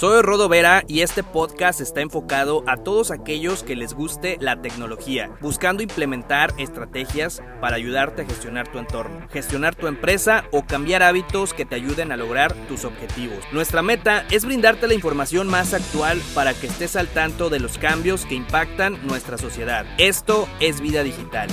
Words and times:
Soy 0.00 0.22
Rodo 0.22 0.48
Vera 0.48 0.82
y 0.88 1.02
este 1.02 1.22
podcast 1.22 1.82
está 1.82 2.00
enfocado 2.00 2.64
a 2.66 2.78
todos 2.78 3.10
aquellos 3.10 3.62
que 3.62 3.76
les 3.76 3.92
guste 3.92 4.38
la 4.40 4.62
tecnología, 4.62 5.30
buscando 5.42 5.82
implementar 5.82 6.54
estrategias 6.56 7.42
para 7.60 7.76
ayudarte 7.76 8.22
a 8.22 8.24
gestionar 8.24 8.66
tu 8.72 8.78
entorno, 8.78 9.28
gestionar 9.28 9.74
tu 9.74 9.88
empresa 9.88 10.44
o 10.52 10.64
cambiar 10.64 11.02
hábitos 11.02 11.52
que 11.52 11.66
te 11.66 11.74
ayuden 11.74 12.12
a 12.12 12.16
lograr 12.16 12.54
tus 12.66 12.86
objetivos. 12.86 13.44
Nuestra 13.52 13.82
meta 13.82 14.24
es 14.30 14.46
brindarte 14.46 14.88
la 14.88 14.94
información 14.94 15.48
más 15.48 15.74
actual 15.74 16.18
para 16.34 16.54
que 16.54 16.68
estés 16.68 16.96
al 16.96 17.08
tanto 17.08 17.50
de 17.50 17.60
los 17.60 17.76
cambios 17.76 18.24
que 18.24 18.36
impactan 18.36 19.06
nuestra 19.06 19.36
sociedad. 19.36 19.84
Esto 19.98 20.48
es 20.60 20.80
vida 20.80 21.02
digital. 21.02 21.50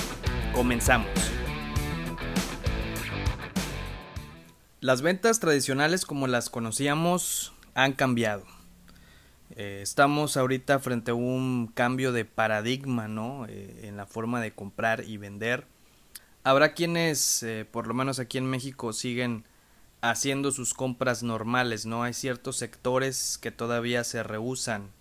Comenzamos. 0.54 1.37
Las 4.80 5.02
ventas 5.02 5.40
tradicionales 5.40 6.06
como 6.06 6.28
las 6.28 6.52
conocíamos 6.52 7.52
han 7.74 7.94
cambiado. 7.94 8.46
Eh, 9.56 9.80
estamos 9.82 10.38
ahorita 10.38 10.78
frente 10.78 11.10
a 11.10 11.16
un 11.16 11.72
cambio 11.74 12.12
de 12.12 12.26
paradigma, 12.26 13.08
¿no? 13.08 13.48
Eh, 13.50 13.88
en 13.88 13.98
la 13.98 14.06
forma 14.06 14.40
de 14.40 14.54
comprar 14.54 15.04
y 15.04 15.18
vender. 15.18 15.66
Habrá 16.44 16.74
quienes, 16.74 17.42
eh, 17.42 17.66
por 17.66 17.88
lo 17.88 17.96
menos 17.96 18.20
aquí 18.20 18.38
en 18.38 18.46
México, 18.46 18.94
siguen 18.94 19.46
haciendo 20.02 20.52
sus 20.52 20.76
compras 20.76 21.24
normales, 21.24 21.88
¿no? 21.88 22.04
Hay 22.04 22.14
ciertos 22.14 22.58
sectores 22.58 23.40
que 23.42 23.50
todavía 23.50 24.04
se 24.04 24.22
rehusan 24.22 24.92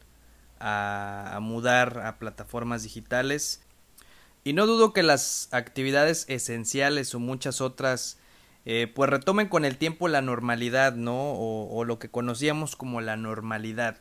a, 0.59 1.33
a 1.34 1.41
mudar 1.41 1.98
a 1.98 2.19
plataformas 2.19 2.83
digitales. 2.83 3.61
Y 4.43 4.55
no 4.55 4.65
dudo 4.65 4.95
que 4.95 5.03
las 5.03 5.51
actividades 5.51 6.25
esenciales 6.29 7.15
o 7.15 7.20
muchas 7.20 7.61
otras 7.61 8.17
eh, 8.69 8.91
pues 8.93 9.09
retomen 9.09 9.47
con 9.48 9.65
el 9.65 9.79
tiempo 9.79 10.09
la 10.09 10.23
normalidad, 10.23 10.95
¿no? 10.95 11.34
O, 11.34 11.84
lo 11.84 12.01
que 12.01 12.11
conocíamos 12.11 12.75
como 12.75 13.01
la 13.01 13.16
normalidad. 13.16 14.01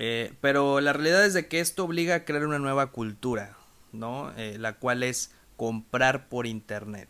Eh, 0.00 0.32
pero 0.40 0.80
la 0.80 0.92
realidad 0.92 1.24
es 1.24 1.32
de 1.32 1.46
que 1.46 1.60
esto 1.60 1.84
obliga 1.84 2.16
a 2.16 2.24
crear 2.24 2.44
una 2.44 2.58
nueva 2.58 2.90
cultura, 2.90 3.56
¿no? 3.92 4.32
Eh, 4.36 4.56
la 4.58 4.74
cual 4.74 5.04
es 5.04 5.30
comprar 5.56 6.28
por 6.28 6.46
internet. 6.46 7.08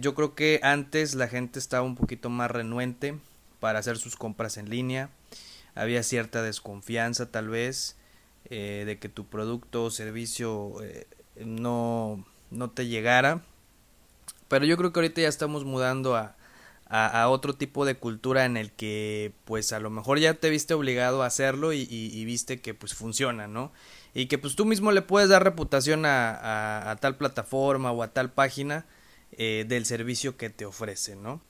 yo 0.00 0.14
creo 0.14 0.34
que 0.34 0.60
antes 0.62 1.14
la 1.14 1.28
gente 1.28 1.58
estaba 1.58 1.82
un 1.82 1.96
poquito 1.96 2.30
más 2.30 2.50
renuente 2.50 3.18
para 3.60 3.80
hacer 3.80 3.98
sus 3.98 4.16
compras 4.16 4.56
en 4.58 4.70
línea. 4.70 5.10
Había 5.74 6.02
cierta 6.04 6.42
desconfianza 6.42 7.30
tal 7.32 7.48
vez 7.48 7.96
de 8.50 8.98
que 9.00 9.08
tu 9.08 9.26
producto 9.26 9.84
o 9.84 9.90
servicio 9.90 10.74
no, 11.36 12.24
no 12.50 12.70
te 12.70 12.86
llegara 12.86 13.42
pero 14.52 14.66
yo 14.66 14.76
creo 14.76 14.92
que 14.92 15.00
ahorita 15.00 15.22
ya 15.22 15.28
estamos 15.28 15.64
mudando 15.64 16.14
a, 16.14 16.36
a, 16.90 17.30
otro 17.30 17.54
tipo 17.54 17.86
de 17.86 17.94
cultura 17.94 18.44
en 18.44 18.58
el 18.58 18.70
que 18.70 19.32
pues 19.46 19.72
a 19.72 19.80
lo 19.80 19.88
mejor 19.88 20.18
ya 20.18 20.34
te 20.34 20.50
viste 20.50 20.74
obligado 20.74 21.22
a 21.22 21.26
hacerlo 21.26 21.72
y, 21.72 22.24
viste 22.26 22.60
que 22.60 22.74
pues 22.74 22.92
funciona, 22.92 23.48
¿no? 23.48 23.72
Y 24.12 24.26
que 24.26 24.36
pues 24.36 24.54
tú 24.54 24.66
mismo 24.66 24.92
le 24.92 25.00
puedes 25.00 25.30
dar 25.30 25.42
reputación 25.42 26.04
a, 26.04 26.90
a, 26.90 26.96
tal 26.96 27.16
plataforma 27.16 27.92
o 27.92 28.02
a 28.02 28.08
tal 28.08 28.30
página 28.30 28.84
eh, 29.38 29.64
del 29.66 29.86
servicio 29.86 30.36
que 30.36 30.50
te 30.50 30.66
ofrece, 30.66 31.16
¿no? 31.16 31.40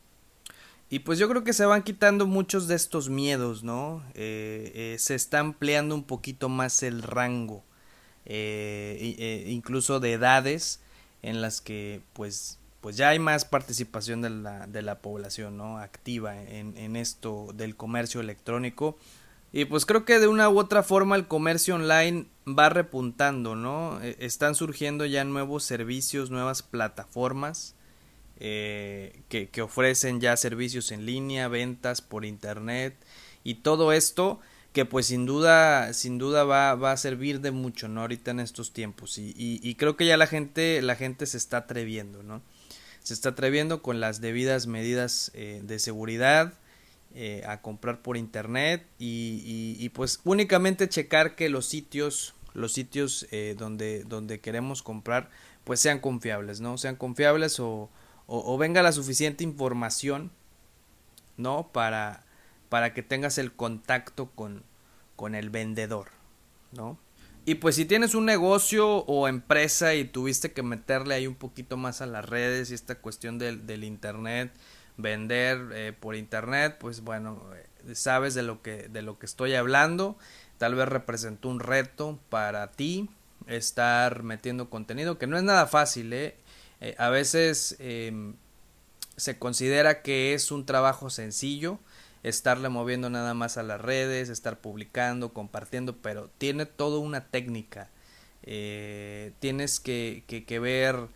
Y 0.88 1.00
pues 1.00 1.18
yo 1.18 1.28
creo 1.28 1.42
que 1.42 1.54
se 1.54 1.66
van 1.66 1.82
quitando 1.82 2.28
muchos 2.28 2.68
de 2.68 2.76
estos 2.76 3.08
miedos, 3.08 3.64
¿no? 3.64 4.04
Eh, 4.14 4.70
eh, 4.76 4.96
se 5.00 5.16
está 5.16 5.40
ampliando 5.40 5.96
un 5.96 6.04
poquito 6.04 6.48
más 6.48 6.84
el 6.84 7.02
rango, 7.02 7.64
incluso 8.24 9.98
de 9.98 10.12
edades 10.12 10.78
en 11.22 11.40
las 11.40 11.60
que 11.60 12.00
pues 12.12 12.60
pues 12.82 12.96
ya 12.96 13.10
hay 13.10 13.20
más 13.20 13.44
participación 13.44 14.20
de 14.22 14.30
la, 14.30 14.66
de 14.66 14.82
la 14.82 14.98
población 14.98 15.56
¿no? 15.56 15.78
activa 15.78 16.42
en, 16.42 16.76
en, 16.76 16.96
esto 16.96 17.48
del 17.54 17.76
comercio 17.76 18.20
electrónico. 18.20 18.98
Y 19.52 19.66
pues 19.66 19.86
creo 19.86 20.04
que 20.04 20.18
de 20.18 20.26
una 20.26 20.50
u 20.50 20.58
otra 20.58 20.82
forma 20.82 21.14
el 21.14 21.28
comercio 21.28 21.76
online 21.76 22.26
va 22.46 22.70
repuntando 22.70 23.54
no 23.54 24.02
e, 24.02 24.16
están 24.18 24.56
surgiendo 24.56 25.06
ya 25.06 25.22
nuevos 25.22 25.62
servicios 25.62 26.30
nuevas 26.30 26.62
plataformas 26.62 27.76
eh, 28.40 29.20
que, 29.28 29.48
que, 29.48 29.62
ofrecen 29.62 30.20
ya 30.20 30.36
servicios 30.36 30.90
en 30.90 31.06
línea 31.06 31.46
ventas 31.46 32.00
por 32.00 32.24
internet 32.24 32.96
y 33.44 33.56
todo 33.56 33.92
esto 33.92 34.40
que 34.72 34.86
pues 34.86 35.06
sin 35.06 35.26
duda 35.26 35.92
sin 35.92 36.18
duda 36.18 36.42
va, 36.42 36.74
va 36.74 36.92
a 36.92 36.96
servir 36.96 37.40
de 37.40 37.52
mucho 37.52 37.86
no 37.86 38.00
ahorita 38.00 38.32
en 38.32 38.40
estos 38.40 38.72
tiempos. 38.72 39.18
Y, 39.18 39.34
y, 39.36 39.60
y 39.62 39.74
creo 39.76 39.96
que 39.96 40.06
ya 40.06 40.16
la 40.16 40.26
gente 40.26 40.82
la 40.82 40.96
gente 40.96 41.26
se 41.26 41.36
está 41.36 41.58
atreviendo 41.58 42.24
no 42.24 42.42
se 43.02 43.14
está 43.14 43.30
atreviendo 43.30 43.82
con 43.82 44.00
las 44.00 44.20
debidas 44.20 44.66
medidas 44.66 45.30
eh, 45.34 45.60
de 45.64 45.78
seguridad 45.78 46.54
eh, 47.14 47.42
a 47.46 47.60
comprar 47.60 48.00
por 48.00 48.16
internet 48.16 48.86
y, 48.98 49.88
pues 49.90 50.20
únicamente 50.24 50.88
checar 50.88 51.34
que 51.34 51.48
los 51.48 51.66
sitios 51.66 52.34
los 52.54 52.72
sitios 52.72 53.26
eh, 53.30 53.54
donde 53.58 54.04
donde 54.04 54.40
queremos 54.40 54.82
comprar 54.82 55.30
pues 55.64 55.80
sean 55.80 56.00
confiables 56.00 56.60
no 56.60 56.78
sean 56.78 56.96
confiables 56.96 57.60
o, 57.60 57.90
o, 58.26 58.58
venga 58.58 58.82
la 58.82 58.92
suficiente 58.92 59.44
información 59.44 60.30
no 61.36 61.70
para 61.72 62.24
para 62.68 62.94
que 62.94 63.02
tengas 63.02 63.38
el 63.38 63.52
contacto 63.52 64.30
con 64.30 64.62
con 65.16 65.34
el 65.34 65.50
vendedor 65.50 66.08
no 66.72 66.98
y 67.44 67.56
pues 67.56 67.74
si 67.76 67.84
tienes 67.84 68.14
un 68.14 68.24
negocio 68.24 68.88
o 68.88 69.26
empresa 69.26 69.94
y 69.94 70.04
tuviste 70.04 70.52
que 70.52 70.62
meterle 70.62 71.14
ahí 71.14 71.26
un 71.26 71.34
poquito 71.34 71.76
más 71.76 72.00
a 72.00 72.06
las 72.06 72.28
redes 72.28 72.70
y 72.70 72.74
esta 72.74 72.94
cuestión 72.96 73.38
del, 73.38 73.84
internet, 73.84 74.52
vender 74.96 75.70
eh, 75.72 75.92
por 75.98 76.14
internet, 76.14 76.76
pues 76.78 77.00
bueno, 77.00 77.42
eh, 77.54 77.94
sabes 77.94 78.34
de 78.34 78.42
lo 78.42 78.62
que 78.62 78.88
de 78.88 79.02
lo 79.02 79.18
que 79.18 79.26
estoy 79.26 79.54
hablando. 79.54 80.16
Tal 80.58 80.76
vez 80.76 80.88
representó 80.88 81.48
un 81.48 81.58
reto 81.58 82.20
para 82.28 82.70
ti 82.70 83.10
estar 83.48 84.22
metiendo 84.22 84.70
contenido 84.70 85.18
que 85.18 85.26
no 85.26 85.36
es 85.36 85.42
nada 85.42 85.66
fácil, 85.66 86.12
¿eh? 86.12 86.36
eh 86.80 86.94
a 86.98 87.08
veces 87.10 87.76
em, 87.80 88.34
se 89.16 89.38
considera 89.38 90.02
que 90.02 90.34
es 90.34 90.52
un 90.52 90.64
trabajo 90.64 91.10
sencillo, 91.10 91.80
estarle 92.22 92.68
moviendo 92.68 93.10
nada 93.10 93.34
más 93.34 93.56
a 93.56 93.62
las 93.62 93.80
redes, 93.80 94.28
estar 94.28 94.60
publicando, 94.60 95.32
compartiendo, 95.32 95.96
pero 95.96 96.30
tiene 96.38 96.66
toda 96.66 96.98
una 96.98 97.26
técnica. 97.26 97.90
Eh, 98.44 99.32
tienes 99.40 99.80
que, 99.80 100.24
que, 100.26 100.58
ver 100.58 101.08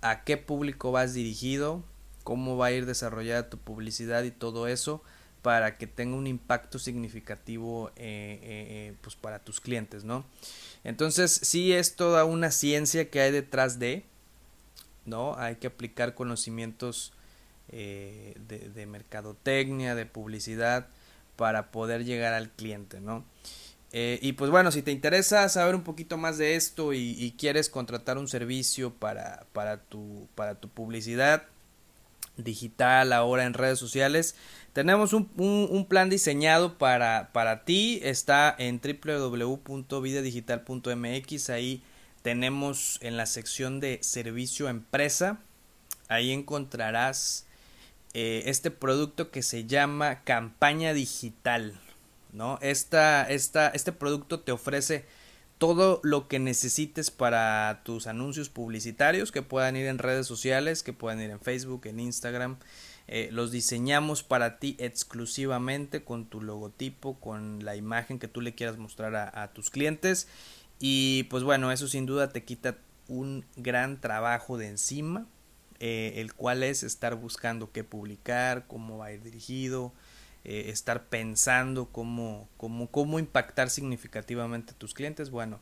a 0.00 0.24
qué 0.24 0.36
público 0.36 0.92
vas 0.92 1.14
dirigido, 1.14 1.84
cómo 2.24 2.56
va 2.56 2.66
a 2.66 2.72
ir 2.72 2.86
desarrollada 2.86 3.50
tu 3.50 3.58
publicidad 3.58 4.24
y 4.24 4.30
todo 4.30 4.66
eso 4.66 5.02
para 5.42 5.76
que 5.76 5.88
tenga 5.88 6.16
un 6.16 6.28
impacto 6.28 6.78
significativo 6.78 7.90
eh, 7.96 8.38
eh, 8.42 8.94
pues 9.00 9.16
para 9.16 9.40
tus 9.40 9.60
clientes, 9.60 10.04
¿no? 10.04 10.24
Entonces 10.84 11.32
sí 11.32 11.72
es 11.72 11.96
toda 11.96 12.24
una 12.24 12.52
ciencia 12.52 13.10
que 13.10 13.20
hay 13.20 13.32
detrás 13.32 13.80
de, 13.80 14.04
¿no? 15.04 15.36
Hay 15.36 15.56
que 15.56 15.66
aplicar 15.66 16.14
conocimientos 16.14 17.12
eh, 17.68 18.34
de, 18.48 18.86
mercadotecnia, 18.86 19.94
de 19.94 20.06
publicidad, 20.06 20.88
para 21.36 21.70
poder 21.70 22.04
llegar 22.04 22.34
al 22.34 22.50
cliente, 22.50 23.00
¿no? 23.00 23.24
Eh, 23.92 24.18
y 24.22 24.32
pues 24.32 24.50
bueno, 24.50 24.72
si 24.72 24.82
te 24.82 24.90
interesa 24.90 25.48
saber 25.48 25.74
un 25.74 25.82
poquito 25.82 26.16
más 26.16 26.38
de 26.38 26.56
esto 26.56 26.94
y, 26.94 27.34
quieres 27.38 27.68
contratar 27.68 28.18
un 28.18 28.28
servicio 28.28 28.94
para, 28.94 29.46
para, 29.52 29.82
tu, 29.82 30.28
para 30.34 30.54
tu 30.54 30.68
publicidad 30.68 31.44
digital 32.36 33.12
ahora 33.12 33.44
en 33.44 33.54
redes 33.54 33.78
sociales, 33.78 34.34
tenemos 34.72 35.12
un, 35.12 35.30
un, 35.36 35.86
plan 35.86 36.08
diseñado 36.08 36.78
para, 36.78 37.30
para 37.32 37.64
ti, 37.64 38.00
está 38.02 38.54
en 38.58 38.80
www.vidadigital.mx, 38.80 41.50
ahí 41.50 41.82
tenemos 42.22 42.98
en 43.02 43.18
la 43.18 43.26
sección 43.26 43.80
de 43.80 43.98
servicio 44.02 44.70
empresa, 44.70 45.40
ahí 46.08 46.32
encontrarás 46.32 47.46
eh, 48.14 48.42
este 48.46 48.70
producto 48.70 49.30
que 49.30 49.42
se 49.42 49.64
llama 49.64 50.22
campaña 50.24 50.92
digital, 50.92 51.80
¿no? 52.32 52.58
Esta, 52.60 53.28
esta, 53.30 53.68
este 53.68 53.92
producto 53.92 54.40
te 54.40 54.52
ofrece 54.52 55.06
todo 55.56 56.00
lo 56.02 56.28
que 56.28 56.38
necesites 56.38 57.10
para 57.10 57.82
tus 57.84 58.06
anuncios 58.06 58.50
publicitarios 58.50 59.32
que 59.32 59.40
puedan 59.42 59.76
ir 59.76 59.86
en 59.86 59.98
redes 59.98 60.26
sociales, 60.26 60.82
que 60.82 60.92
puedan 60.92 61.20
ir 61.22 61.30
en 61.30 61.40
Facebook, 61.40 61.86
en 61.86 62.00
Instagram. 62.00 62.58
Eh, 63.08 63.30
los 63.32 63.50
diseñamos 63.50 64.22
para 64.22 64.58
ti 64.58 64.76
exclusivamente 64.78 66.04
con 66.04 66.26
tu 66.26 66.42
logotipo, 66.42 67.18
con 67.18 67.64
la 67.64 67.76
imagen 67.76 68.18
que 68.18 68.28
tú 68.28 68.40
le 68.40 68.54
quieras 68.54 68.76
mostrar 68.76 69.14
a, 69.14 69.42
a 69.42 69.52
tus 69.52 69.70
clientes. 69.70 70.28
Y 70.78 71.22
pues 71.24 71.44
bueno, 71.44 71.72
eso 71.72 71.88
sin 71.88 72.04
duda 72.04 72.28
te 72.30 72.44
quita 72.44 72.76
un 73.08 73.46
gran 73.56 74.00
trabajo 74.00 74.58
de 74.58 74.66
encima 74.66 75.26
eh, 75.84 76.20
el 76.20 76.32
cual 76.32 76.62
es 76.62 76.84
estar 76.84 77.16
buscando 77.16 77.72
qué 77.72 77.82
publicar, 77.82 78.68
cómo 78.68 78.98
va 78.98 79.06
a 79.06 79.12
ir 79.12 79.20
dirigido, 79.20 79.92
eh, 80.44 80.66
estar 80.68 81.08
pensando 81.08 81.86
cómo, 81.86 82.48
cómo, 82.56 82.88
cómo 82.88 83.18
impactar 83.18 83.68
significativamente 83.68 84.74
a 84.74 84.78
tus 84.78 84.94
clientes. 84.94 85.30
Bueno, 85.30 85.58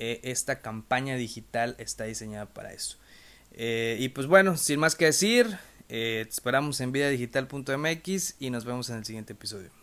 eh, 0.00 0.18
esta 0.24 0.60
campaña 0.60 1.14
digital 1.14 1.76
está 1.78 2.02
diseñada 2.02 2.46
para 2.46 2.72
eso. 2.72 2.98
y 3.56 4.08
pues 4.08 4.26
bueno, 4.26 4.56
sin 4.56 4.80
más 4.80 4.96
que 4.96 5.04
decir, 5.04 5.56
te 5.86 6.22
esperamos 6.22 6.80
en 6.80 6.90
vidadigital.mx 6.90 8.34
y 8.40 8.50
nos 8.50 8.64
vemos 8.64 8.90
en 8.90 8.96
el 8.96 9.04
siguiente 9.04 9.34
episodio. 9.34 9.79